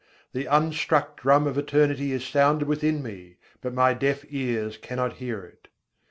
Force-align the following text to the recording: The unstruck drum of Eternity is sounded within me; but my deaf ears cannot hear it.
The 0.33 0.47
unstruck 0.47 1.21
drum 1.21 1.45
of 1.45 1.59
Eternity 1.59 2.11
is 2.11 2.25
sounded 2.25 2.67
within 2.67 3.03
me; 3.03 3.37
but 3.61 3.71
my 3.71 3.93
deaf 3.93 4.25
ears 4.31 4.75
cannot 4.79 5.17
hear 5.17 5.43
it. 5.45 5.67